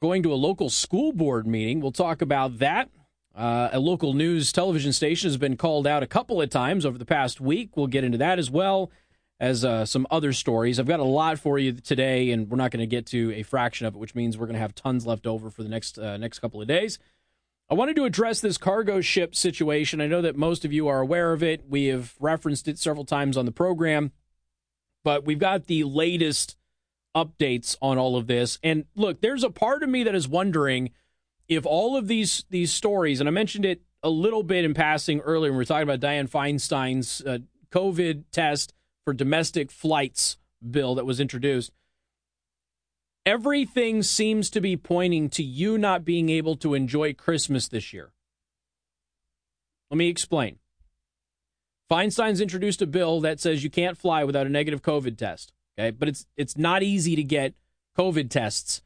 [0.00, 1.80] going to a local school board meeting.
[1.80, 2.90] We'll talk about that.
[3.34, 6.98] Uh, a local news television station has been called out a couple of times over
[6.98, 7.76] the past week.
[7.76, 8.90] We'll get into that as well
[9.40, 10.80] as uh, some other stories.
[10.80, 13.44] I've got a lot for you today, and we're not going to get to a
[13.44, 15.98] fraction of it, which means we're going to have tons left over for the next
[15.98, 16.98] uh, next couple of days.
[17.70, 20.00] I wanted to address this cargo ship situation.
[20.00, 21.68] I know that most of you are aware of it.
[21.68, 24.10] We have referenced it several times on the program,
[25.04, 26.56] but we've got the latest
[27.16, 28.58] updates on all of this.
[28.62, 30.90] And look, there's a part of me that is wondering
[31.48, 35.20] if all of these these stories, and I mentioned it a little bit in passing
[35.20, 37.38] earlier when we were talking about Dianne Feinstein's uh,
[37.72, 40.36] COVID test for domestic flights
[40.70, 41.72] bill that was introduced.
[43.26, 48.12] Everything seems to be pointing to you not being able to enjoy Christmas this year.
[49.90, 50.58] Let me explain.
[51.90, 55.52] Feinstein's introduced a bill that says you can't fly without a negative COVID test.
[55.78, 57.54] Okay, but it's it's not easy to get
[57.96, 58.82] COVID tests.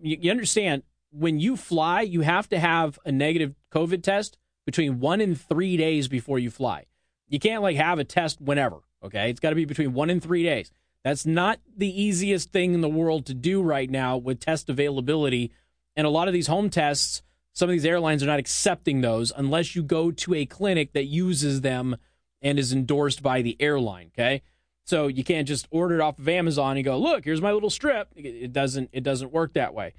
[0.00, 0.82] You, you understand
[1.12, 5.76] when you fly, you have to have a negative COVID test between one and three
[5.76, 6.86] days before you fly.
[7.28, 8.78] You can't like have a test whenever.
[9.04, 9.30] Okay.
[9.30, 10.70] It's got to be between one and three days.
[11.04, 15.50] That's not the easiest thing in the world to do right now with test availability.
[15.96, 19.32] And a lot of these home tests, some of these airlines are not accepting those
[19.36, 21.96] unless you go to a clinic that uses them
[22.40, 24.10] and is endorsed by the airline.
[24.16, 24.42] Okay.
[24.84, 27.70] So you can't just order it off of Amazon and go, look, here's my little
[27.70, 28.08] strip.
[28.16, 29.94] It doesn't it doesn't work that way.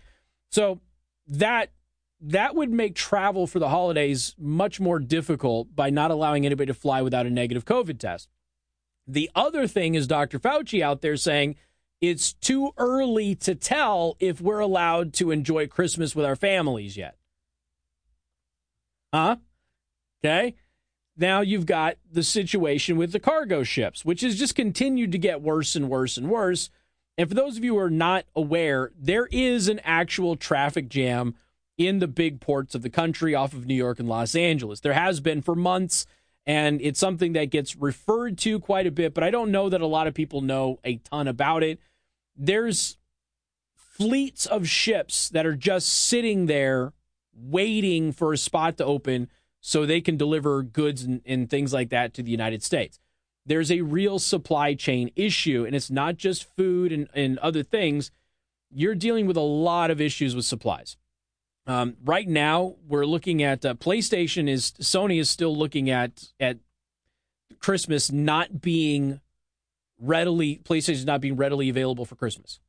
[0.51, 0.79] So
[1.27, 1.71] that
[2.21, 6.73] that would make travel for the holidays much more difficult by not allowing anybody to
[6.73, 8.29] fly without a negative COVID test.
[9.05, 10.39] The other thing is Dr.
[10.39, 11.55] Fauci out there saying
[11.99, 17.17] it's too early to tell if we're allowed to enjoy Christmas with our families yet.
[19.13, 19.37] Huh?
[20.23, 20.55] Okay.
[21.15, 25.41] Now you've got the situation with the cargo ships, which has just continued to get
[25.41, 26.69] worse and worse and worse.
[27.17, 31.35] And for those of you who are not aware, there is an actual traffic jam
[31.77, 34.79] in the big ports of the country off of New York and Los Angeles.
[34.79, 36.05] There has been for months
[36.45, 39.81] and it's something that gets referred to quite a bit, but I don't know that
[39.81, 41.79] a lot of people know a ton about it.
[42.35, 42.97] There's
[43.75, 46.93] fleets of ships that are just sitting there
[47.33, 49.29] waiting for a spot to open
[49.65, 52.99] so they can deliver goods and, and things like that to the United States.
[53.45, 58.11] There's a real supply chain issue, and it's not just food and, and other things.
[58.69, 60.97] You're dealing with a lot of issues with supplies.
[61.65, 66.57] Um, right now, we're looking at uh, PlayStation is Sony is still looking at at
[67.59, 69.21] Christmas not being
[69.97, 72.59] readily PlayStation not being readily available for Christmas,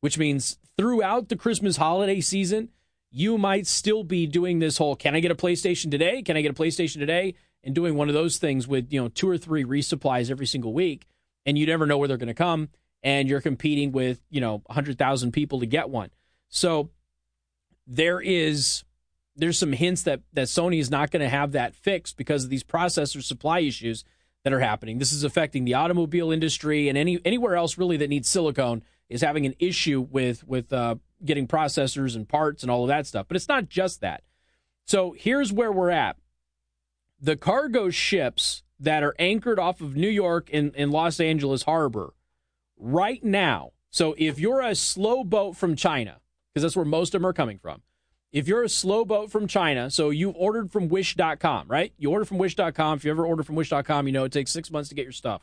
[0.00, 2.70] which means throughout the Christmas holiday season,
[3.16, 6.22] you might still be doing this whole "Can I get a PlayStation today?
[6.22, 7.34] Can I get a PlayStation today?"
[7.64, 10.74] and doing one of those things with you know two or three resupplies every single
[10.74, 11.06] week,
[11.46, 12.68] and you never know where they're going to come,
[13.02, 16.10] and you're competing with you know hundred thousand people to get one.
[16.50, 16.90] So
[17.86, 18.84] there is
[19.34, 22.50] there's some hints that that Sony is not going to have that fixed because of
[22.50, 24.04] these processor supply issues
[24.44, 24.98] that are happening.
[24.98, 29.22] This is affecting the automobile industry and any anywhere else really that needs silicone is
[29.22, 33.26] having an issue with with uh, getting processors and parts and all of that stuff.
[33.28, 34.22] But it's not just that.
[34.84, 36.16] So here's where we're at.
[37.20, 42.12] The cargo ships that are anchored off of New York and, and Los Angeles harbor
[42.76, 43.72] right now.
[43.90, 46.20] So if you're a slow boat from China,
[46.52, 47.82] because that's where most of them are coming from.
[48.32, 51.92] If you're a slow boat from China, so you've ordered from wish.com, right?
[51.96, 52.98] You order from wish.com.
[52.98, 55.12] If you ever order from wish.com, you know it takes six months to get your
[55.12, 55.42] stuff.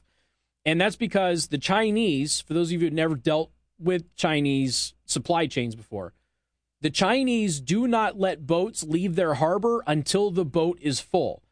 [0.65, 5.47] And that's because the Chinese, for those of you who've never dealt with Chinese supply
[5.47, 6.13] chains before,
[6.81, 11.43] the Chinese do not let boats leave their harbor until the boat is full.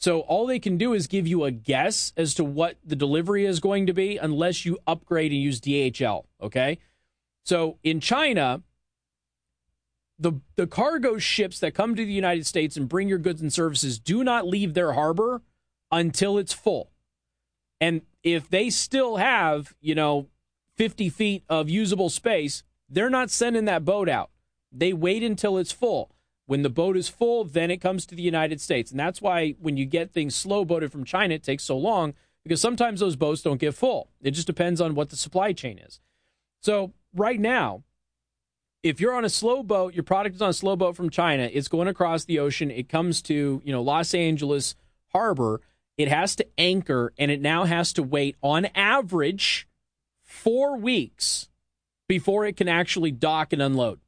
[0.00, 3.46] So all they can do is give you a guess as to what the delivery
[3.46, 6.78] is going to be unless you upgrade and use DHL, okay?
[7.44, 8.62] So in China,
[10.18, 13.52] the the cargo ships that come to the United States and bring your goods and
[13.52, 15.42] services do not leave their harbor
[15.90, 16.90] until it's full.
[17.80, 20.28] And if they still have, you know,
[20.76, 24.30] 50 feet of usable space, they're not sending that boat out.
[24.72, 26.10] They wait until it's full.
[26.46, 28.90] When the boat is full, then it comes to the United States.
[28.90, 32.14] And that's why when you get things slow boated from China, it takes so long
[32.42, 34.08] because sometimes those boats don't get full.
[34.20, 36.00] It just depends on what the supply chain is.
[36.60, 37.84] So, right now,
[38.82, 41.48] if you're on a slow boat, your product is on a slow boat from China,
[41.50, 44.74] it's going across the ocean, it comes to, you know, Los Angeles
[45.08, 45.62] harbor,
[45.96, 49.68] it has to anchor and it now has to wait on average
[50.24, 51.48] 4 weeks
[52.08, 54.00] before it can actually dock and unload.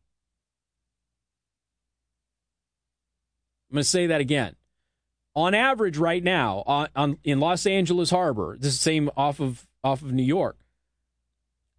[3.70, 4.56] I'm going to say that again.
[5.34, 9.40] On average right now on, on in Los Angeles harbor, this is the same off
[9.40, 10.56] of off of New York.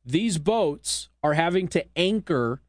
[0.05, 2.61] These boats are having to anchor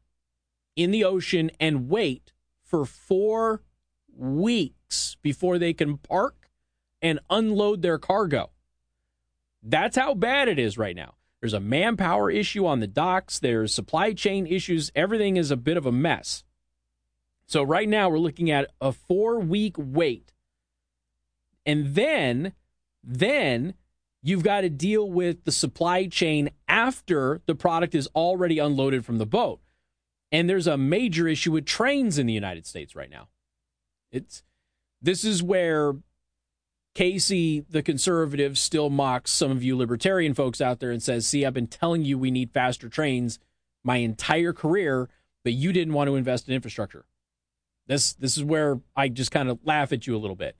[0.75, 2.33] in the ocean and wait
[2.63, 3.61] for four
[4.15, 6.38] weeks before they can park
[7.01, 8.51] and unload their cargo.
[9.61, 11.15] That's how bad it is right now.
[11.41, 14.91] There's a manpower issue on the docks, there's supply chain issues.
[14.95, 16.43] Everything is a bit of a mess.
[17.47, 20.33] So, right now, we're looking at a four week wait.
[21.65, 22.53] And then,
[23.03, 23.73] then
[24.21, 29.17] you've got to deal with the supply chain after the product is already unloaded from
[29.17, 29.61] the boat.
[30.31, 33.29] And there's a major issue with trains in the United States right now.
[34.11, 34.43] It's
[35.01, 35.93] this is where
[36.95, 41.45] Casey, the conservative, still mocks some of you libertarian folks out there and says, See,
[41.45, 43.39] I've been telling you we need faster trains
[43.83, 45.09] my entire career,
[45.43, 47.05] but you didn't want to invest in infrastructure.
[47.87, 50.55] This this is where I just kind of laugh at you a little bit.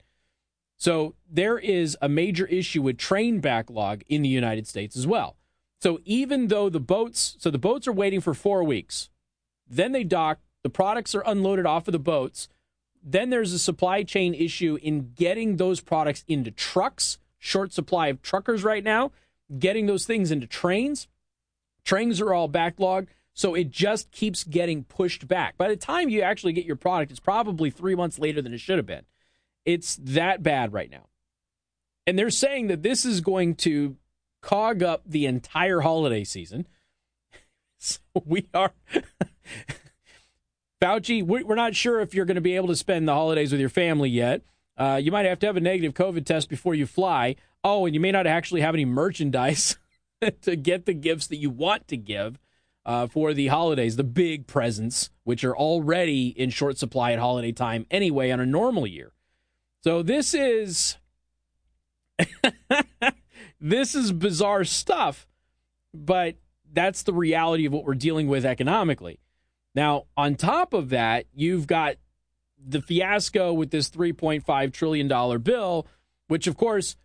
[0.76, 5.36] So there is a major issue with train backlog in the United States as well.
[5.82, 9.10] So even though the boats, so the boats are waiting for four weeks,
[9.68, 12.48] then they dock, the products are unloaded off of the boats
[13.02, 18.22] then there's a supply chain issue in getting those products into trucks, short supply of
[18.22, 19.12] truckers right now,
[19.58, 21.08] getting those things into trains.
[21.84, 25.56] Trains are all backlogged, so it just keeps getting pushed back.
[25.56, 28.60] By the time you actually get your product, it's probably three months later than it
[28.60, 29.06] should have been.
[29.64, 31.08] It's that bad right now.
[32.06, 33.96] And they're saying that this is going to
[34.42, 36.66] cog up the entire holiday season.
[37.82, 38.74] So we are
[40.80, 43.60] Fauci, we're not sure if you're going to be able to spend the holidays with
[43.60, 44.42] your family yet.
[44.78, 47.36] Uh, you might have to have a negative COVID test before you fly.
[47.62, 49.76] Oh, and you may not actually have any merchandise
[50.42, 52.38] to get the gifts that you want to give
[52.86, 57.52] uh, for the holidays, the big presents, which are already in short supply at holiday
[57.52, 59.12] time anyway on a normal year.
[59.84, 60.96] So this is
[63.60, 65.26] this is bizarre stuff,
[65.92, 66.36] but
[66.72, 69.20] that's the reality of what we're dealing with economically.
[69.74, 71.96] Now, on top of that, you've got
[72.58, 75.86] the fiasco with this $3.5 trillion bill,
[76.28, 76.96] which, of course,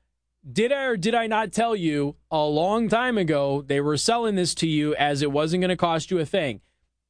[0.50, 4.36] did I or did I not tell you a long time ago they were selling
[4.36, 6.62] this to you as it wasn't going to cost you a thing?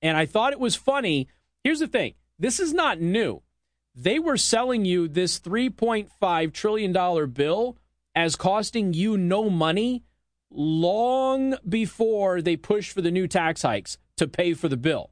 [0.02, 1.28] And I thought it was funny.
[1.64, 3.42] Here's the thing this is not new.
[3.94, 7.78] They were selling you this $3.5 trillion bill
[8.14, 10.04] as costing you no money
[10.52, 15.12] long before they pushed for the new tax hikes to pay for the bill.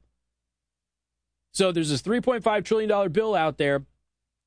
[1.54, 3.84] So there's this $3.5 trillion bill out there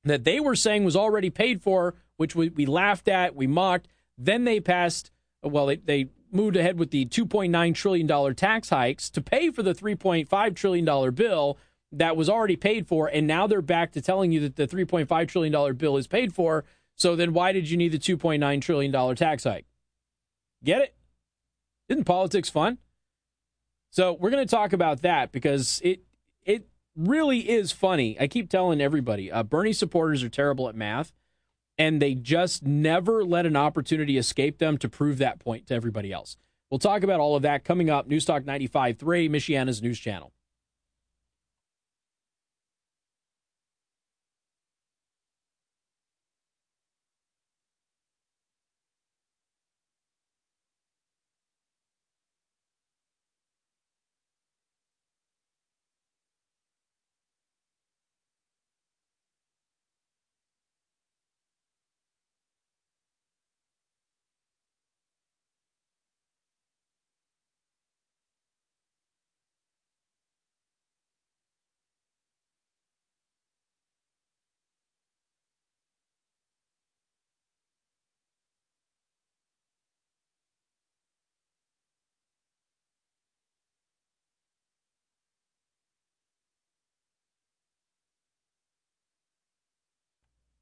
[0.04, 3.88] that they were saying was already paid for, which we, we laughed at, we mocked.
[4.18, 5.10] Then they passed,
[5.42, 9.74] well, they, they moved ahead with the $2.9 trillion tax hikes to pay for the
[9.74, 11.58] $3.5 trillion bill
[11.94, 13.08] that was already paid for.
[13.08, 16.66] And now they're back to telling you that the $3.5 trillion bill is paid for.
[16.96, 19.66] So then why did you need the $2.9 trillion tax hike?
[20.62, 20.96] Get it?
[21.88, 22.80] Isn't politics fun?
[23.92, 26.07] So we're going to talk about that because it it
[26.98, 28.18] really is funny.
[28.20, 31.14] I keep telling everybody uh, Bernie supporters are terrible at math,
[31.78, 36.12] and they just never let an opportunity escape them to prove that point to everybody
[36.12, 36.38] else.
[36.70, 38.10] We'll talk about all of that coming up.
[38.10, 40.34] Newstalk 95.3, Michiana's news channel.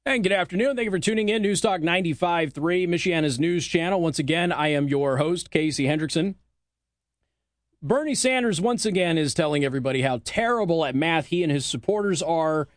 [0.06, 0.76] And good afternoon.
[0.76, 1.42] Thank you for tuning in.
[1.42, 2.52] News Newstalk 95.3,
[2.86, 4.00] Michiana's news channel.
[4.00, 6.36] Once again, I am your host, Casey Hendrickson.
[7.82, 12.22] Bernie Sanders, once again, is telling everybody how terrible at math he and his supporters
[12.22, 12.68] are.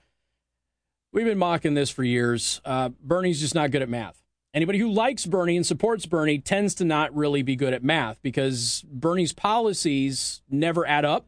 [1.13, 2.61] We've been mocking this for years.
[2.65, 4.23] Uh, Bernie's just not good at math.
[4.51, 8.19] Anybody who likes Bernie and supports Bernie tends to not really be good at math
[8.23, 11.27] because Bernie's policies never add up.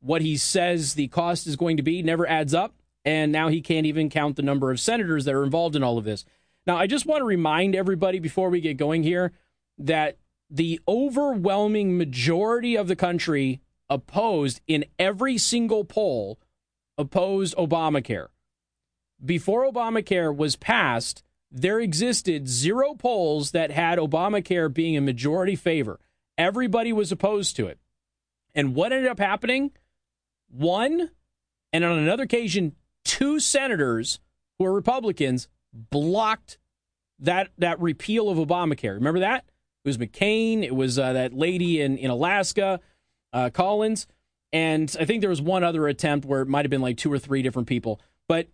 [0.00, 3.60] What he says the cost is going to be never adds up and now he
[3.60, 6.24] can't even count the number of senators that are involved in all of this.
[6.66, 9.32] Now, I just want to remind everybody before we get going here
[9.78, 10.18] that
[10.50, 16.38] the overwhelming majority of the country opposed in every single poll
[16.98, 18.28] opposed Obamacare.
[19.24, 25.98] Before Obamacare was passed, there existed zero polls that had Obamacare being a majority favor.
[26.36, 27.78] Everybody was opposed to it.
[28.54, 29.72] And what ended up happening?
[30.50, 31.10] one,
[31.72, 34.20] and on another occasion, two senators
[34.58, 36.58] who are Republicans blocked
[37.18, 38.94] that that repeal of Obamacare.
[38.94, 39.44] Remember that?
[39.84, 40.62] It was McCain.
[40.62, 42.80] It was uh, that lady in in Alaska,
[43.32, 44.06] uh, Collins,
[44.52, 47.12] and I think there was one other attempt where it might have been like two
[47.12, 48.00] or three different people.
[48.28, 48.48] But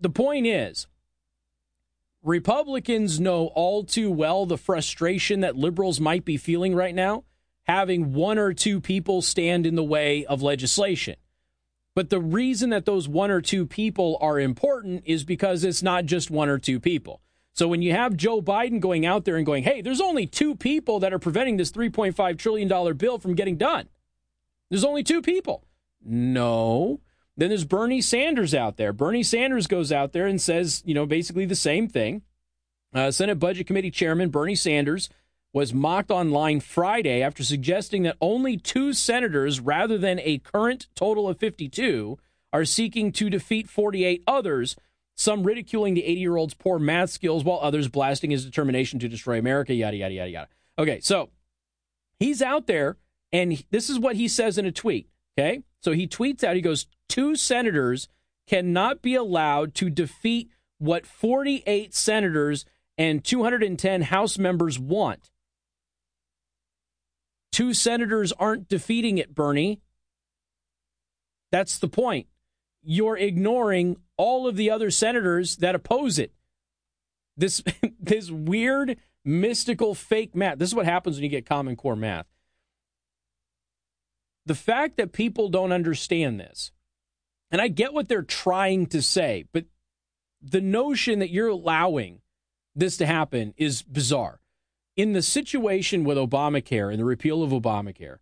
[0.00, 0.86] the point is,
[2.22, 7.24] Republicans know all too well the frustration that liberals might be feeling right now,
[7.64, 11.16] having one or two people stand in the way of legislation.
[11.94, 16.06] But the reason that those one or two people are important is because it's not
[16.06, 17.20] just one or two people.
[17.52, 20.54] So when you have Joe Biden going out there and going, hey, there's only two
[20.56, 23.88] people that are preventing this $3.5 trillion bill from getting done.
[24.70, 25.64] There's only two people.
[26.02, 27.00] No.
[27.36, 28.92] Then there's Bernie Sanders out there.
[28.92, 32.22] Bernie Sanders goes out there and says, you know, basically the same thing.
[32.94, 35.10] Uh, Senate Budget Committee Chairman Bernie Sanders
[35.52, 41.28] was mocked online Friday after suggesting that only two senators, rather than a current total
[41.28, 42.18] of 52,
[42.52, 44.76] are seeking to defeat 48 others,
[45.14, 49.08] some ridiculing the 80 year old's poor math skills, while others blasting his determination to
[49.08, 50.48] destroy America, yada, yada, yada, yada.
[50.78, 51.30] Okay, so
[52.18, 52.96] he's out there,
[53.30, 55.08] and this is what he says in a tweet.
[55.38, 58.08] Okay, so he tweets out, he goes, Two senators
[58.46, 62.64] cannot be allowed to defeat what 48 senators
[62.98, 65.30] and 210 House members want.
[67.52, 69.80] Two senators aren't defeating it, Bernie.
[71.52, 72.26] That's the point.
[72.82, 76.32] You're ignoring all of the other senators that oppose it.
[77.36, 77.62] This
[78.00, 80.58] this weird mystical fake math.
[80.58, 82.26] This is what happens when you get common core math.
[84.46, 86.72] The fact that people don't understand this,
[87.50, 89.66] and I get what they're trying to say, but
[90.40, 92.22] the notion that you're allowing
[92.74, 94.40] this to happen is bizarre
[94.96, 98.18] in the situation with Obamacare and the repeal of Obamacare,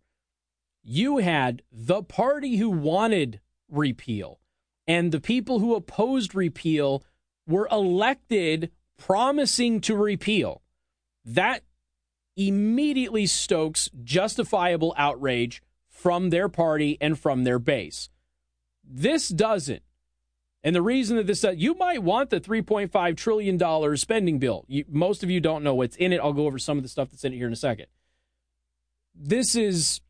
[0.83, 4.39] you had the party who wanted repeal
[4.87, 7.03] and the people who opposed repeal
[7.47, 10.61] were elected promising to repeal.
[11.23, 11.63] That
[12.35, 18.09] immediately stokes justifiable outrage from their party and from their base.
[18.83, 19.83] This doesn't.
[20.63, 24.65] And the reason that this, uh, you might want the $3.5 trillion spending bill.
[24.67, 26.19] You, most of you don't know what's in it.
[26.19, 27.87] I'll go over some of the stuff that's in it here in a second.
[29.15, 30.01] This is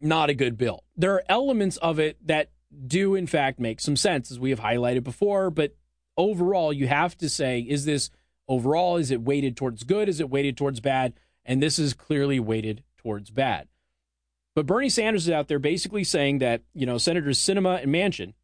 [0.00, 0.84] not a good bill.
[0.96, 2.50] There are elements of it that
[2.86, 5.50] do, in fact, make some sense, as we have highlighted before.
[5.50, 5.74] But
[6.16, 8.10] overall, you have to say, is this
[8.46, 10.08] overall, is it weighted towards good?
[10.08, 11.14] Is it weighted towards bad?
[11.46, 13.68] And this is clearly weighted towards bad.
[14.54, 18.34] But Bernie Sanders is out there basically saying that, you know, Senators Sinema and Manchin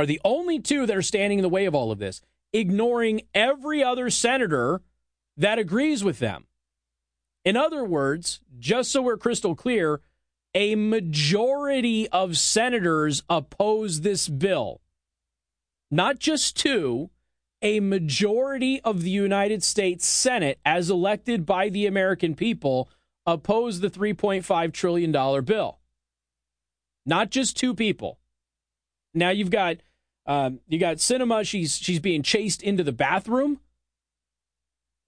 [0.00, 2.22] are the only two that are standing in the way of all of this,
[2.54, 4.80] ignoring every other senator
[5.36, 6.46] that agrees with them.
[7.44, 10.00] In other words, just so we're crystal clear,
[10.54, 14.80] a majority of senators oppose this bill.
[15.90, 17.10] Not just two,
[17.60, 22.88] a majority of the United States Senate, as elected by the American people,
[23.26, 25.12] oppose the $3.5 trillion
[25.44, 25.78] bill.
[27.04, 28.18] Not just two people.
[29.12, 29.76] Now you've got
[30.30, 31.44] um, you got Sinema.
[31.44, 33.58] She's she's being chased into the bathroom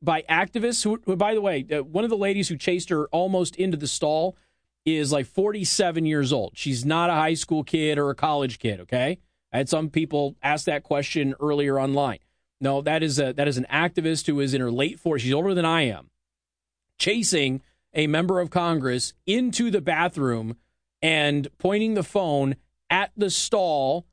[0.02, 0.82] by activists.
[0.82, 3.76] Who, who by the way, uh, one of the ladies who chased her almost into
[3.76, 4.36] the stall
[4.84, 6.54] is like 47 years old.
[6.56, 8.80] She's not a high school kid or a college kid.
[8.80, 9.20] Okay,
[9.52, 12.18] I had some people ask that question earlier online.
[12.60, 15.20] No, that is a that is an activist who is in her late 40s.
[15.20, 16.10] She's older than I am,
[16.98, 17.62] chasing
[17.94, 20.56] a member of Congress into the bathroom
[21.00, 22.56] and pointing the phone
[22.90, 24.04] at the stall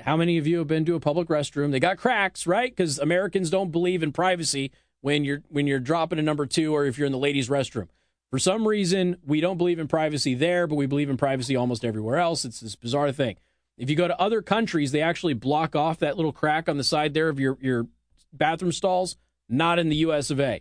[0.00, 1.70] how many of you have been to a public restroom?
[1.70, 2.70] They got cracks, right?
[2.70, 6.84] Because Americans don't believe in privacy when you're when you're dropping a number two or
[6.84, 7.88] if you're in the ladies' restroom.
[8.30, 11.84] For some reason, we don't believe in privacy there, but we believe in privacy almost
[11.84, 12.44] everywhere else.
[12.44, 13.36] It's this bizarre thing.
[13.76, 16.84] If you go to other countries, they actually block off that little crack on the
[16.84, 17.88] side there of your, your
[18.32, 19.16] bathroom stalls.
[19.48, 20.60] Not in the US of A.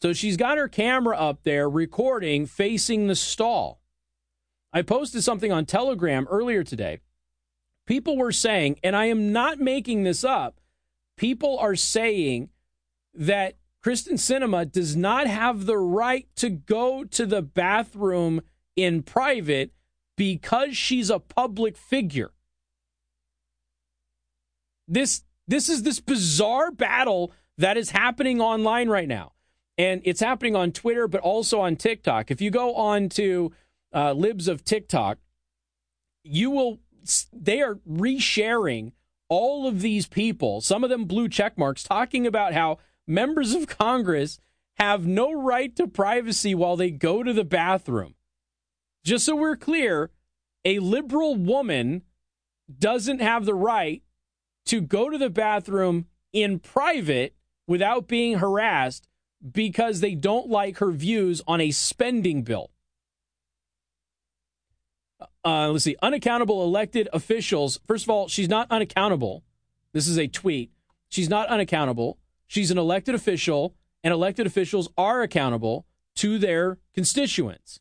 [0.00, 3.80] So she's got her camera up there recording facing the stall.
[4.72, 7.00] I posted something on Telegram earlier today
[7.90, 10.60] people were saying, and I am not making this up,
[11.16, 12.50] people are saying
[13.14, 18.42] that Kyrsten Sinema does not have the right to go to the bathroom
[18.76, 19.72] in private
[20.16, 22.30] because she's a public figure.
[24.86, 29.32] This this is this bizarre battle that is happening online right now.
[29.76, 32.30] And it's happening on Twitter, but also on TikTok.
[32.30, 33.50] If you go on to
[33.92, 35.18] uh, Libs of TikTok,
[36.22, 36.78] you will
[37.32, 38.92] they are resharing
[39.28, 43.68] all of these people, some of them blue check marks, talking about how members of
[43.68, 44.40] Congress
[44.76, 48.14] have no right to privacy while they go to the bathroom.
[49.04, 50.10] Just so we're clear,
[50.64, 52.02] A liberal woman
[52.78, 54.02] doesn't have the right
[54.66, 57.34] to go to the bathroom in private
[57.66, 59.08] without being harassed
[59.52, 62.70] because they don't like her views on a spending bill.
[65.44, 65.96] Uh, let's see.
[66.02, 67.80] Unaccountable elected officials.
[67.86, 69.42] First of all, she's not unaccountable.
[69.92, 70.70] This is a tweet.
[71.08, 72.18] She's not unaccountable.
[72.46, 77.80] She's an elected official, and elected officials are accountable to their constituents.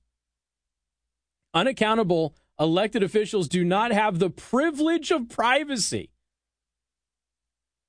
[1.53, 6.11] Unaccountable elected officials do not have the privilege of privacy.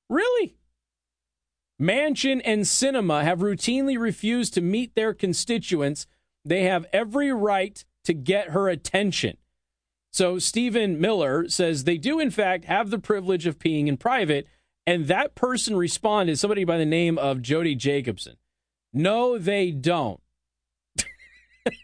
[0.09, 0.57] Really?
[1.81, 6.07] Manchin and Sinema have routinely refused to meet their constituents.
[6.45, 9.37] They have every right to get her attention.
[10.11, 14.47] So Stephen Miller says they do, in fact, have the privilege of peeing in private.
[14.87, 18.37] And that person responded, somebody by the name of Jody Jacobson.
[18.93, 20.21] No, they don't.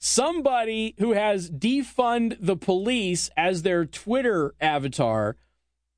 [0.00, 5.36] somebody who has defund the police as their Twitter avatar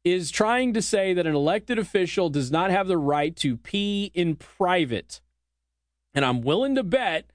[0.05, 4.11] is trying to say that an elected official does not have the right to pee
[4.15, 5.21] in private.
[6.13, 7.31] And I'm willing to bet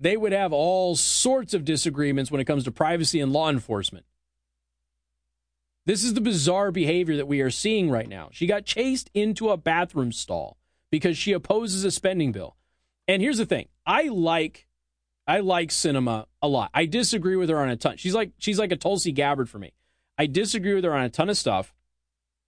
[0.00, 4.06] they would have all sorts of disagreements when it comes to privacy and law enforcement.
[5.86, 8.30] This is the bizarre behavior that we are seeing right now.
[8.32, 10.56] She got chased into a bathroom stall
[10.90, 12.56] because she opposes a spending bill.
[13.06, 14.66] And here's the thing I like
[15.26, 16.70] I like Sinema a lot.
[16.74, 17.96] I disagree with her on a ton.
[17.96, 19.72] She's like she's like a Tulsi Gabbard for me.
[20.18, 21.74] I disagree with her on a ton of stuff.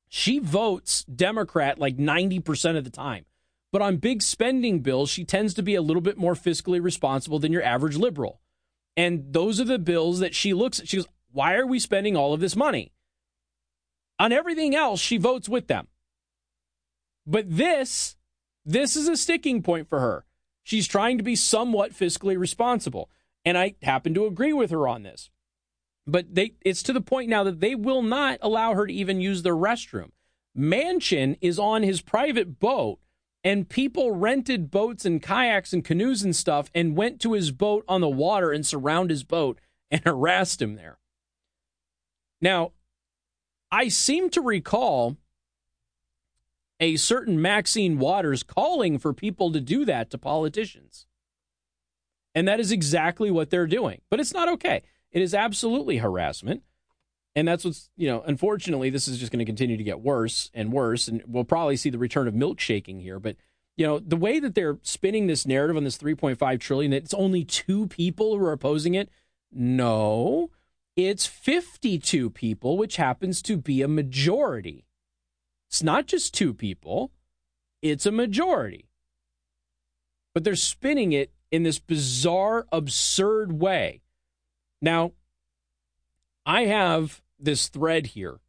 [0.08, 3.24] She votes Democrat like 90% of the time.
[3.72, 7.38] But on big spending bills, she tends to be a little bit more fiscally responsible
[7.38, 8.40] than your average liberal.
[8.96, 10.88] And those are the bills that she looks at.
[10.88, 12.92] She goes, Why are we spending all of this money?
[14.18, 15.88] On everything else, she votes with them.
[17.26, 18.16] But this,
[18.64, 20.26] this is a sticking point for her.
[20.62, 23.10] She's trying to be somewhat fiscally responsible.
[23.44, 25.30] And I happen to agree with her on this.
[26.06, 29.20] But they it's to the point now that they will not allow her to even
[29.20, 30.10] use their restroom.
[30.56, 32.98] Manchin is on his private boat
[33.44, 37.84] and people rented boats and kayaks and canoes and stuff and went to his boat
[37.88, 39.58] on the water and surround his boat
[39.90, 40.98] and harassed him there.
[42.40, 42.72] Now,
[43.70, 45.16] I seem to recall
[46.78, 51.06] a certain Maxine Waters calling for people to do that to politicians.
[52.34, 54.00] And that is exactly what they're doing.
[54.10, 54.82] But it's not okay.
[55.12, 56.62] It is absolutely harassment.
[57.34, 60.50] And that's what's, you know, unfortunately, this is just going to continue to get worse
[60.52, 61.08] and worse.
[61.08, 63.18] And we'll probably see the return of milkshaking here.
[63.18, 63.36] But,
[63.76, 67.14] you know, the way that they're spinning this narrative on this 3.5 trillion, that it's
[67.14, 69.08] only two people who are opposing it.
[69.50, 70.50] No,
[70.96, 74.84] it's 52 people, which happens to be a majority.
[75.70, 77.12] It's not just two people,
[77.80, 78.90] it's a majority.
[80.34, 84.02] But they're spinning it in this bizarre, absurd way.
[84.80, 85.12] Now,
[86.44, 88.40] I have this thread here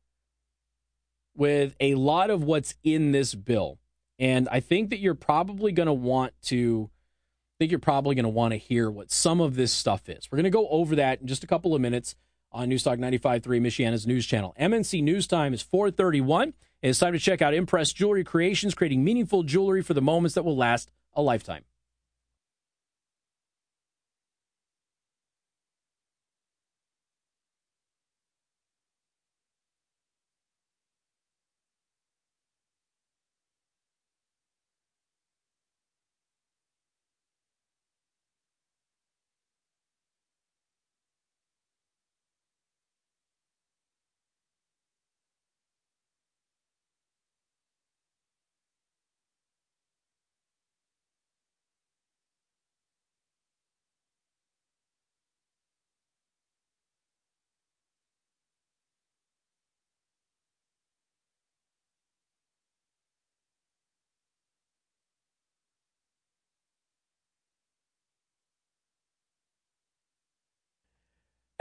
[1.36, 3.80] with a lot of what's in this bill.
[4.20, 8.24] And I think that you're probably going to want to I think you're probably going
[8.24, 10.28] to want to hear what some of this stuff is.
[10.32, 12.16] We're going to go over that in just a couple of minutes
[12.52, 14.56] on Newstalk 95.3, Michiana's news channel.
[14.60, 16.54] MNC News Time is 431.
[16.82, 20.44] It's time to check out Impress Jewelry Creations, creating meaningful jewelry for the moments that
[20.44, 21.64] will last a lifetime.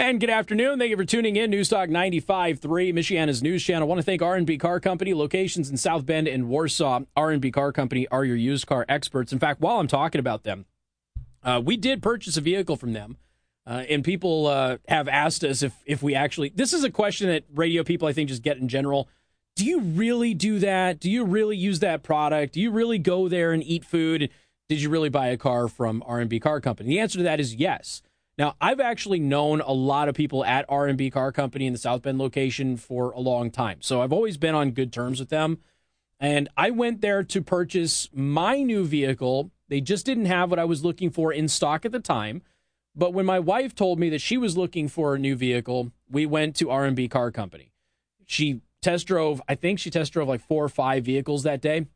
[0.02, 0.80] And good afternoon.
[0.80, 1.52] Thank you for tuning in.
[1.52, 2.58] Newstalk 95.3,
[2.92, 3.86] Michiana's news channel.
[3.86, 7.02] I want to thank R&B Car Company, locations in South Bend and Warsaw.
[7.14, 9.32] R&B Car Company are your used car experts.
[9.32, 10.66] In fact, while I'm talking about them,
[11.44, 13.16] uh, we did purchase a vehicle from them.
[13.64, 16.48] Uh, and people uh, have asked us if, if we actually.
[16.48, 19.08] This is a question that radio people, I think, just get in general.
[19.54, 20.98] Do you really do that?
[20.98, 22.54] Do you really use that product?
[22.54, 24.30] Do you really go there and eat food?
[24.68, 26.88] Did you really buy a car from R&B Car Company?
[26.88, 28.02] The answer to that is yes.
[28.42, 32.02] Now, I've actually known a lot of people at R&B Car Company in the South
[32.02, 33.78] Bend location for a long time.
[33.82, 35.58] So I've always been on good terms with them.
[36.18, 39.52] And I went there to purchase my new vehicle.
[39.68, 42.42] They just didn't have what I was looking for in stock at the time,
[42.96, 46.26] But when my wife told me that she was looking for a new vehicle, we
[46.26, 47.70] went to R&B Car Company.
[48.26, 51.86] She test drove, I think she test drove like four or five vehicles that day.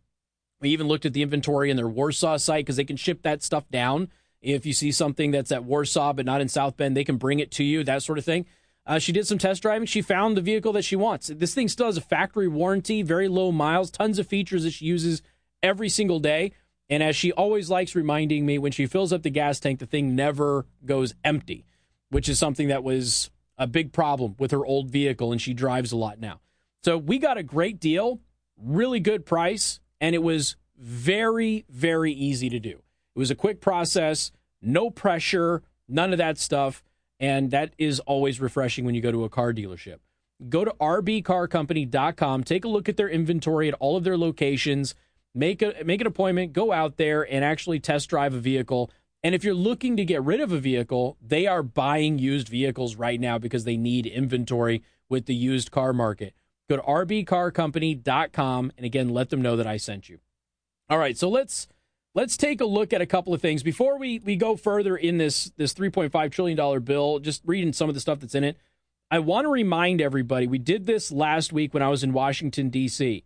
[0.61, 3.43] We even looked at the inventory in their Warsaw site because they can ship that
[3.43, 4.11] stuff down.
[4.55, 7.41] If you see something that's at Warsaw but not in South Bend, they can bring
[7.41, 8.47] it to you, that sort of thing.
[8.87, 9.87] Uh, she did some test driving.
[9.87, 11.27] She found the vehicle that she wants.
[11.27, 14.85] This thing still has a factory warranty, very low miles, tons of features that she
[14.85, 15.21] uses
[15.63, 16.53] every single day.
[16.89, 19.87] And as she always likes reminding me, when she fills up the gas tank, the
[19.87, 21.65] thing never goes empty,
[22.11, 25.91] which is something that was a big problem with her old vehicle, and she drives
[25.91, 26.41] a lot now.
[26.85, 28.21] So we got a great deal,
[28.57, 32.71] really good price, and it was very, very easy to do.
[33.17, 34.31] It was a quick process,
[34.67, 36.83] no pressure, none of that stuff.
[37.19, 39.99] And that is always refreshing when you go to a car dealership.
[40.51, 44.95] Go to rbcarcompany.com, take a look at their inventory at all of their locations,
[45.35, 48.91] make a make an appointment, go out there and actually test drive a vehicle.
[49.23, 52.97] And if you're looking to get rid of a vehicle, they are buying used vehicles
[52.97, 56.35] right now because they need inventory with the used car market.
[56.69, 60.19] Go to rbcarcompany.com and again let them know that I sent you.
[60.91, 61.67] All right, so let's
[62.17, 63.63] let's take a look at a couple of things.
[63.63, 67.89] Before we we go further in this this 3.5 trillion dollar bill just reading some
[67.89, 68.57] of the stuff that's in it
[69.11, 72.71] i want to remind everybody we did this last week when i was in washington
[72.71, 73.23] d.c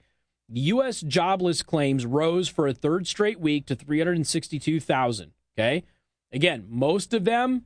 [0.53, 5.85] u.s jobless claims rose for a third straight week to 362000 okay?
[6.33, 7.65] Again most of them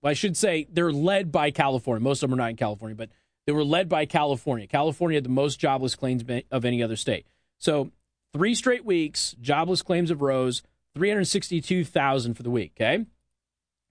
[0.00, 2.02] well, i should say they're led by california.
[2.02, 3.10] Most of them are not in california but
[3.46, 4.68] they were led by california.
[4.68, 7.26] California had the most jobless claims of any other state.
[7.58, 7.90] So
[8.32, 10.62] Three straight weeks, jobless claims have rose
[10.94, 13.04] 362,000 for the week, okay?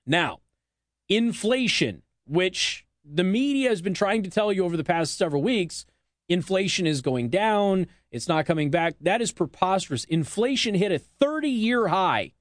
[0.06, 0.40] Now,
[1.10, 5.86] inflation, which the media has been trying to tell you over the past several weeks,
[6.28, 8.96] inflation is going down, it's not coming back.
[9.00, 10.04] That is preposterous.
[10.06, 12.34] Inflation hit a 30-year high,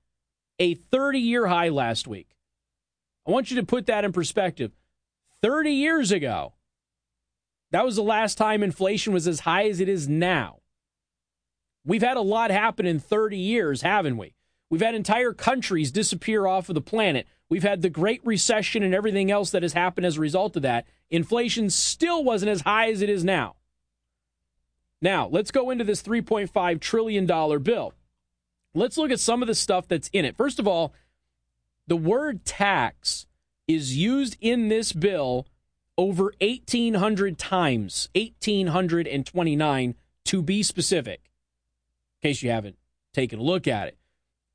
[0.58, 2.36] a 30-year high last week.
[3.26, 4.72] I want you to put that in perspective.
[5.42, 6.54] 30 years ago,
[7.72, 10.59] that was the last time inflation was as high as it is now.
[11.84, 14.34] We've had a lot happen in 30 years, haven't we?
[14.68, 17.26] We've had entire countries disappear off of the planet.
[17.48, 20.62] We've had the Great Recession and everything else that has happened as a result of
[20.62, 20.86] that.
[21.10, 23.56] Inflation still wasn't as high as it is now.
[25.02, 27.94] Now, let's go into this $3.5 trillion bill.
[28.74, 30.36] Let's look at some of the stuff that's in it.
[30.36, 30.92] First of all,
[31.88, 33.26] the word tax
[33.66, 35.46] is used in this bill
[35.98, 39.94] over 1,800 times, 1,829
[40.26, 41.29] to be specific
[42.22, 42.76] case you haven't
[43.12, 43.96] taken a look at it.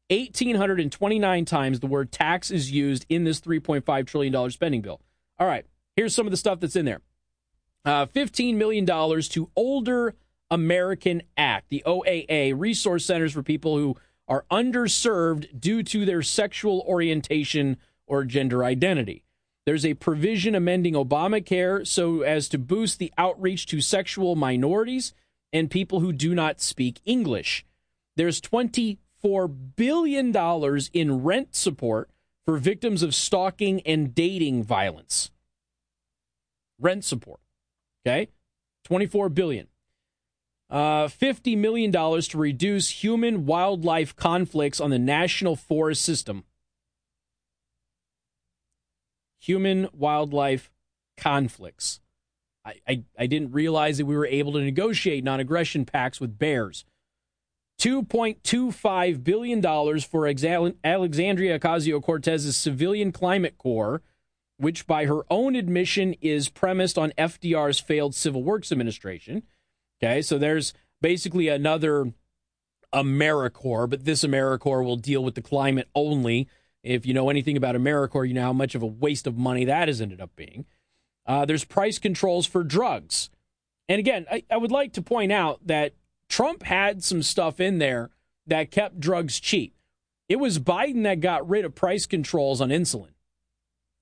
[0.10, 5.02] 1,829 times the word tax is used in this $3.5 trillion spending bill.
[5.40, 7.02] All right, here's some of the stuff that's in there
[7.86, 10.16] uh, $15 million to Older
[10.52, 13.96] American Act, the OAA, resource centers for people who
[14.28, 19.24] are underserved due to their sexual orientation or gender identity.
[19.66, 25.14] There's a provision amending Obamacare so as to boost the outreach to sexual minorities
[25.56, 27.66] and people who do not speak English.
[28.18, 28.98] There's $24
[29.78, 30.36] billion
[30.92, 32.10] in rent support
[32.46, 35.32] for victims of stalking and dating violence.
[36.78, 37.40] Rent support.
[38.06, 38.28] Okay?
[38.84, 39.68] 24 billion.
[40.70, 46.44] Uh, $50 million to reduce human wildlife conflicts on the national forest system.
[49.40, 50.70] Human wildlife
[51.16, 52.02] conflicts.
[52.66, 56.84] I, I, didn't realize that we were able to negotiate non aggression pacts with bears.
[57.80, 59.62] $2.25 billion
[60.00, 64.02] for Alexandria Ocasio Cortez's Civilian Climate Corps,
[64.58, 69.44] which by her own admission is premised on FDR's failed Civil Works Administration.
[70.02, 72.14] Okay, so there's basically another
[72.94, 76.48] AmeriCorps, but this AmeriCorps will deal with the climate only.
[76.82, 79.66] If you know anything about AmeriCorps, you know how much of a waste of money
[79.66, 80.66] that has ended up being.
[81.26, 83.30] Uh, there's price controls for drugs.
[83.90, 85.94] And again, I, I would like to point out that
[86.30, 88.10] Trump had some stuff in there
[88.48, 89.76] that kept drugs cheap.
[90.28, 93.14] It was Biden that got rid of price controls on insulin.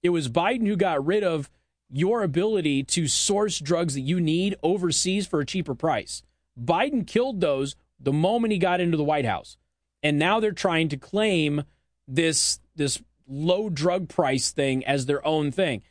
[0.02, 1.50] It was Biden who got rid of
[1.90, 6.24] your ability to source drugs that you need overseas for a cheaper price.
[6.62, 9.58] Biden killed those the moment he got into the White House.
[10.02, 11.64] And now they're trying to claim
[12.08, 15.82] this this low drug price thing as their own thing.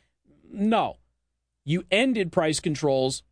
[0.51, 0.97] No
[1.65, 3.23] you ended price controls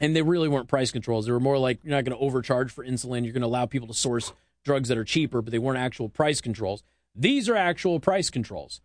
[0.00, 1.26] and they really weren't price controls.
[1.26, 3.24] They were more like you're not going to overcharge for insulin.
[3.24, 4.32] You're going to allow people to source
[4.64, 6.82] drugs that are cheaper, but they weren't actual price controls.
[7.14, 8.80] These are actual price controls.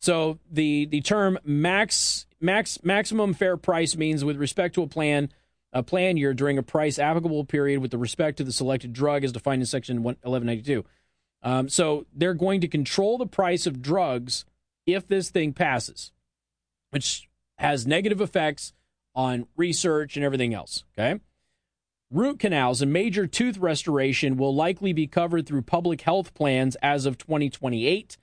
[0.00, 5.30] So the the term max max maximum fair price means with respect to a plan
[5.72, 9.24] a plan year during a price applicable period with the respect to the selected drug
[9.24, 10.84] as defined in section 1192.
[11.42, 14.44] Um, so they're going to control the price of drugs
[14.86, 16.12] if this thing passes,
[16.90, 17.27] which
[17.58, 18.72] has negative effects
[19.14, 20.84] on research and everything else.
[20.98, 21.20] Okay.
[22.10, 27.04] Root canals and major tooth restoration will likely be covered through public health plans as
[27.04, 28.16] of 2028.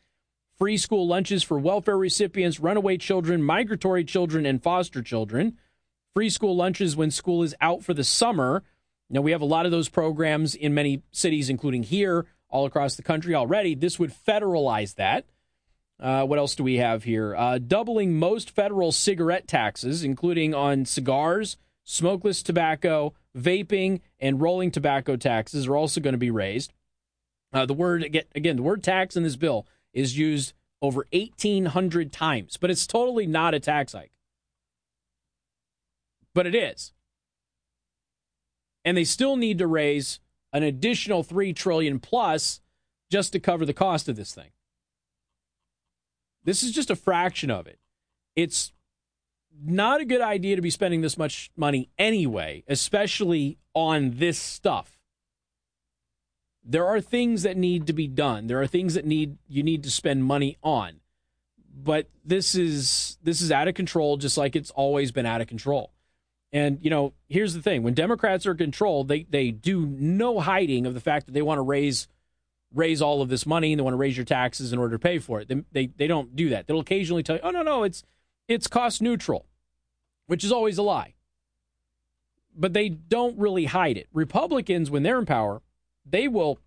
[0.58, 5.58] Free school lunches for welfare recipients, runaway children, migratory children, and foster children.
[6.16, 8.64] Free school lunches when school is out for the summer.
[9.10, 12.96] Now, we have a lot of those programs in many cities, including here, all across
[12.96, 13.76] the country already.
[13.76, 15.26] This would federalize that.
[16.00, 17.36] Uh, what else do we have here?
[17.36, 25.16] Uh, doubling most federal cigarette taxes, including on cigars, smokeless tobacco, vaping, and rolling tobacco
[25.16, 26.74] taxes are also going to be raised.
[27.54, 32.58] Uh, the word again, the word tax in this bill is used over 1,800 times,
[32.58, 34.12] but it's totally not a tax hike.
[36.34, 36.92] But it is,
[38.84, 40.20] and they still need to raise
[40.52, 42.60] an additional three trillion plus
[43.10, 44.50] just to cover the cost of this thing.
[46.46, 47.80] This is just a fraction of it.
[48.36, 48.72] It's
[49.64, 55.00] not a good idea to be spending this much money anyway, especially on this stuff.
[56.64, 58.48] There are things that need to be done.
[58.48, 61.02] There are things that need you need to spend money on.
[61.78, 65.48] But this is this is out of control just like it's always been out of
[65.48, 65.92] control.
[66.52, 70.40] And you know, here's the thing, when Democrats are in control, they they do no
[70.40, 72.08] hiding of the fact that they want to raise
[72.76, 75.00] raise all of this money and they want to raise your taxes in order to
[75.00, 75.48] pay for it.
[75.48, 76.68] They they, they don't do that.
[76.68, 78.04] They'll occasionally tell you, "Oh no, no, it's
[78.48, 79.46] it's cost neutral,
[80.28, 81.16] which is always a lie.
[82.56, 84.08] But they don't really hide it.
[84.14, 85.62] Republicans, when they're in power,
[86.06, 86.60] they will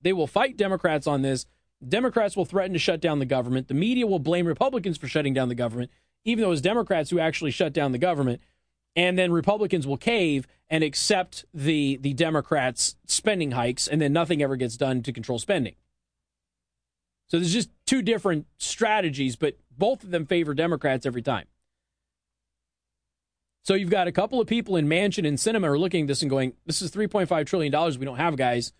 [0.00, 1.46] they will fight Democrats on this.
[1.86, 3.68] Democrats will threaten to shut down the government.
[3.68, 5.90] The media will blame Republicans for shutting down the government,
[6.24, 8.40] even though it was Democrats who actually shut down the government.
[8.96, 14.42] And then Republicans will cave and accept the the Democrats' spending hikes, and then nothing
[14.42, 15.74] ever gets done to control spending.
[17.28, 21.46] So there's just two different strategies, but both of them favor Democrats every time.
[23.62, 26.22] So you've got a couple of people in Manchin and Sinema are looking at this
[26.22, 28.72] and going, "This is 3.5 trillion dollars we don't have, guys.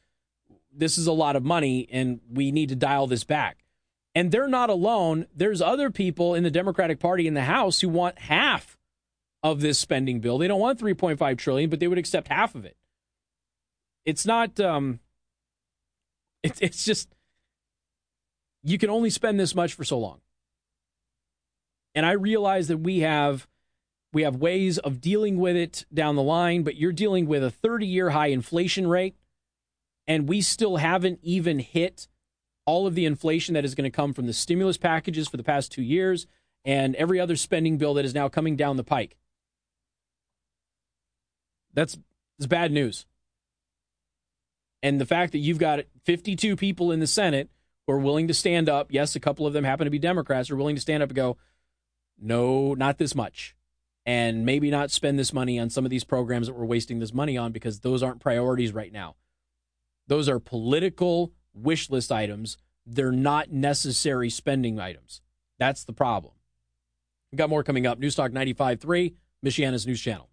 [0.72, 3.64] This is a lot of money, and we need to dial this back."
[4.14, 5.26] And they're not alone.
[5.34, 8.78] There's other people in the Democratic Party in the House who want half
[9.44, 10.38] of this spending bill.
[10.38, 12.76] They don't want 3.5 trillion, but they would accept half of it.
[14.06, 14.58] It's not.
[14.58, 15.00] Um,
[16.42, 17.14] it, it's just
[18.64, 20.20] you can only spend this much for so long.
[21.94, 23.46] And I realize that we have
[24.12, 27.50] we have ways of dealing with it down the line, but you're dealing with a
[27.50, 29.16] 30-year high inflation rate
[30.06, 32.06] and we still haven't even hit
[32.64, 35.42] all of the inflation that is going to come from the stimulus packages for the
[35.42, 36.26] past 2 years
[36.64, 39.16] and every other spending bill that is now coming down the pike.
[41.74, 41.98] That's,
[42.38, 43.06] that's bad news.
[44.82, 47.50] And the fact that you've got 52 people in the Senate
[47.86, 48.88] who are willing to stand up.
[48.90, 51.16] Yes, a couple of them happen to be Democrats, are willing to stand up and
[51.16, 51.36] go,
[52.18, 53.54] no, not this much.
[54.06, 57.14] And maybe not spend this money on some of these programs that we're wasting this
[57.14, 59.16] money on because those aren't priorities right now.
[60.06, 62.58] Those are political wish list items.
[62.84, 65.22] They're not necessary spending items.
[65.58, 66.34] That's the problem.
[67.32, 67.98] We've got more coming up.
[67.98, 70.28] Newstalk 95.3, Michiana's news channel.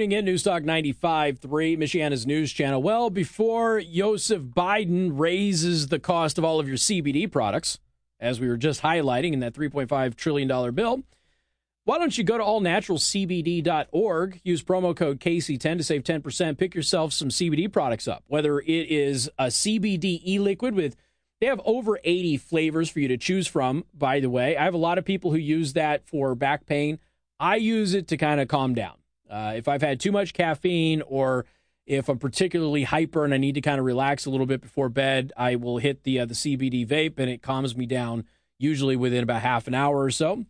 [0.00, 2.80] In Newstalk 95.3, Michiana's news channel.
[2.80, 7.80] Well, before Joseph Biden raises the cost of all of your CBD products,
[8.20, 11.02] as we were just highlighting in that $3.5 trillion bill,
[11.82, 17.12] why don't you go to allnaturalcbd.org, use promo code KC10 to save 10%, pick yourself
[17.12, 20.94] some CBD products up, whether it is a CBD e liquid with
[21.40, 24.56] they have over 80 flavors for you to choose from, by the way.
[24.56, 27.00] I have a lot of people who use that for back pain.
[27.40, 28.97] I use it to kind of calm down.
[29.30, 31.46] Uh, if I've had too much caffeine or
[31.86, 34.88] if I'm particularly hyper and I need to kind of relax a little bit before
[34.88, 38.24] bed, I will hit the uh, the CBD vape and it calms me down
[38.58, 40.44] usually within about half an hour or so.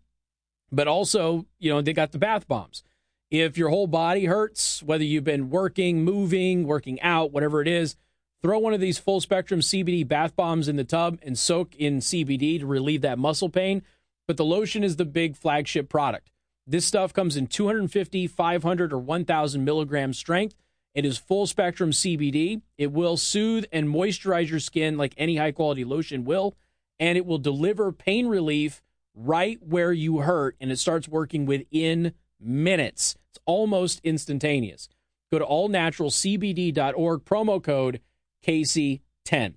[0.73, 2.83] But also, you know, they got the bath bombs.
[3.31, 7.97] If your whole body hurts, whether you've been working, moving, working out, whatever it is,
[8.43, 11.99] throw one of these full spectrum CBD bath bombs in the tub and soak in
[11.99, 13.83] CBD to relieve that muscle pain.
[14.27, 16.31] But the lotion is the big flagship product.
[16.71, 20.55] This stuff comes in 250, 500, or 1,000 milligram strength.
[20.95, 22.61] It is full spectrum CBD.
[22.77, 26.55] It will soothe and moisturize your skin like any high quality lotion will,
[27.01, 28.83] and it will deliver pain relief
[29.15, 33.17] right where you hurt, and it starts working within minutes.
[33.31, 34.91] It's almost instantaneous.
[35.33, 38.01] Go to allnaturalcbd.org, promo code
[38.43, 39.57] Casey 10.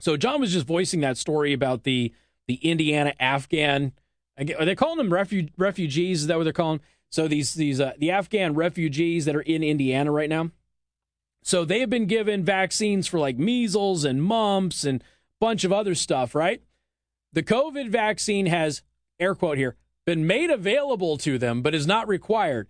[0.00, 2.12] So John was just voicing that story about the
[2.46, 3.92] the Indiana Afghan.
[4.38, 6.22] Are they calling them refu- refugees?
[6.22, 6.80] Is that what they're calling?
[7.10, 10.50] So these these uh, the Afghan refugees that are in Indiana right now.
[11.42, 15.04] So they have been given vaccines for like measles and mumps and a
[15.40, 16.62] bunch of other stuff, right?
[17.32, 18.82] The COVID vaccine has
[19.18, 22.68] air quote here been made available to them, but is not required.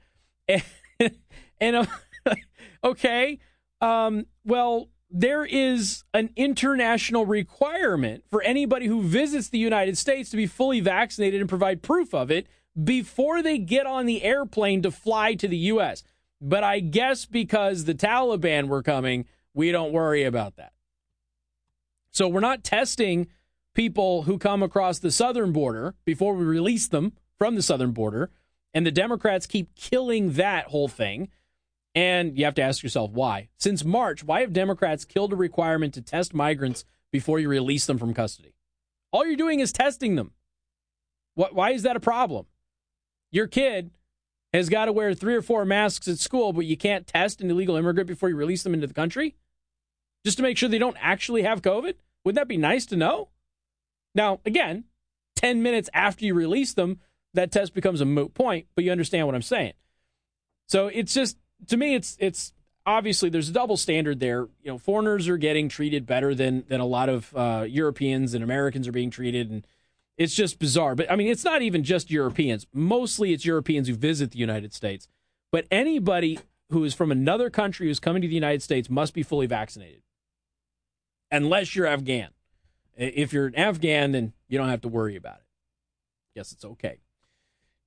[1.00, 1.12] And,
[1.60, 1.88] and
[2.84, 3.38] okay,
[3.80, 10.36] um, well, there is an international requirement for anybody who visits the United States to
[10.36, 12.46] be fully vaccinated and provide proof of it
[12.82, 16.02] before they get on the airplane to fly to the U.S.
[16.40, 20.72] But I guess because the Taliban were coming, we don't worry about that.
[22.10, 23.28] So we're not testing
[23.74, 28.30] people who come across the southern border before we release them from the southern border.
[28.74, 31.28] And the Democrats keep killing that whole thing.
[31.98, 33.48] And you have to ask yourself why.
[33.56, 37.98] Since March, why have Democrats killed a requirement to test migrants before you release them
[37.98, 38.54] from custody?
[39.10, 40.30] All you're doing is testing them.
[41.34, 42.46] Why is that a problem?
[43.32, 43.90] Your kid
[44.52, 47.50] has got to wear three or four masks at school, but you can't test an
[47.50, 49.34] illegal immigrant before you release them into the country?
[50.24, 51.94] Just to make sure they don't actually have COVID?
[52.24, 53.30] Wouldn't that be nice to know?
[54.14, 54.84] Now, again,
[55.34, 57.00] 10 minutes after you release them,
[57.34, 59.72] that test becomes a moot point, but you understand what I'm saying.
[60.68, 62.52] So it's just to me, it's it's
[62.86, 64.48] obviously there's a double standard there.
[64.62, 68.42] You know, foreigners are getting treated better than than a lot of uh, Europeans and
[68.44, 69.66] Americans are being treated, and
[70.16, 70.94] it's just bizarre.
[70.94, 72.66] But I mean, it's not even just Europeans.
[72.72, 75.08] Mostly, it's Europeans who visit the United States.
[75.50, 76.38] But anybody
[76.70, 80.02] who is from another country who's coming to the United States must be fully vaccinated,
[81.30, 82.28] unless you're Afghan.
[82.96, 85.44] If you're an Afghan, then you don't have to worry about it.
[86.34, 86.98] Yes, it's okay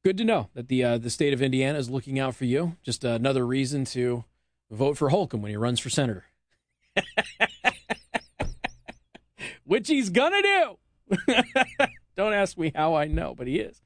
[0.04, 2.78] good to know that the uh, the state of Indiana is looking out for you.
[2.84, 4.26] Just another reason to
[4.70, 6.26] vote for Holcomb when he runs for senator,
[9.64, 10.78] which he's gonna do.
[12.16, 13.82] Don't ask me how I know, but he is.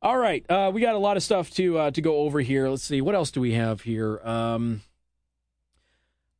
[0.00, 2.68] All right, uh, we got a lot of stuff to uh, to go over here.
[2.68, 4.20] Let's see what else do we have here.
[4.24, 4.82] Um,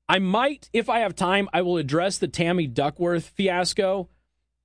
[0.09, 4.09] I might, if I have time, I will address the Tammy Duckworth fiasco.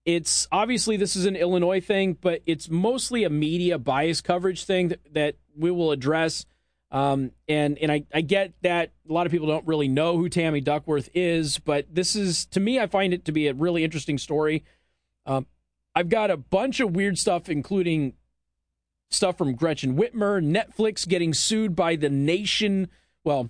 [0.08, 4.88] It's obviously this is an Illinois thing, but it's mostly a media bias coverage thing
[4.88, 6.46] that, that we will address.
[6.92, 10.30] Um, and and I, I get that a lot of people don't really know who
[10.30, 13.84] Tammy Duckworth is, but this is to me I find it to be a really
[13.84, 14.64] interesting story.
[15.26, 15.46] Um,
[15.94, 18.14] I've got a bunch of weird stuff, including
[19.10, 22.88] stuff from Gretchen Whitmer, Netflix getting sued by the nation.
[23.26, 23.50] Well,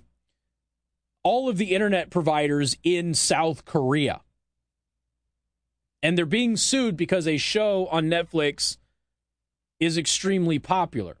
[1.22, 4.22] all of the internet providers in South Korea
[6.02, 8.76] and they're being sued because a show on Netflix
[9.80, 11.16] is extremely popular.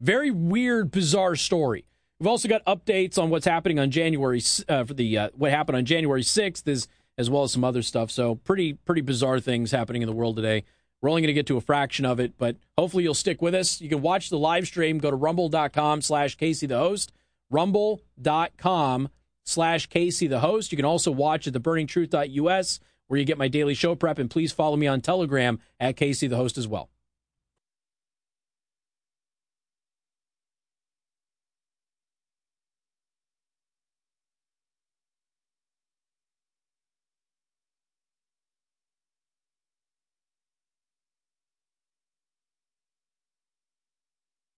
[0.00, 1.84] Very weird, bizarre story.
[2.18, 5.76] We've also got updates on what's happening on January uh, for the uh, what happened
[5.76, 8.10] on January sixth, is as well as some other stuff.
[8.10, 10.64] So pretty pretty bizarre things happening in the world today.
[11.00, 13.54] We're only going to get to a fraction of it, but hopefully you'll stick with
[13.54, 13.78] us.
[13.80, 14.98] You can watch the live stream.
[14.98, 17.12] Go to rumble.com slash Casey the host.
[17.50, 19.10] Rumble.com
[19.44, 20.72] slash Casey the host.
[20.72, 22.80] You can also watch at theburningtruth.us
[23.14, 24.18] where you get my daily show prep.
[24.18, 26.90] And please follow me on Telegram at Casey the host as well.